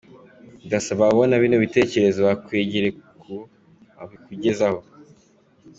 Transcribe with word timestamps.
Ndasaba 0.65 1.01
ababona 1.05 1.41
bino 1.43 1.57
bitecyerezo 1.63 2.19
bakwegereye 2.27 2.91
ko 3.21 3.33
babikugezaho. 3.95 4.79